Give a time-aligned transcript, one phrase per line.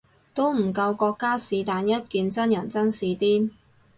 [0.33, 3.51] 都唔夠國家是但一件真人真事癲